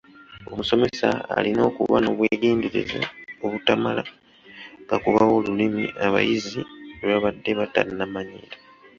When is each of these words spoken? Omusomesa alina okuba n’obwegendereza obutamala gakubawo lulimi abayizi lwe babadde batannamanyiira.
Omusomesa 0.51 1.09
alina 1.37 1.61
okuba 1.69 1.95
n’obwegendereza 1.99 3.01
obutamala 3.45 4.03
gakubawo 4.89 5.35
lulimi 5.45 5.83
abayizi 6.05 6.61
lwe 6.99 7.07
babadde 7.11 7.51
batannamanyiira. 7.59 8.57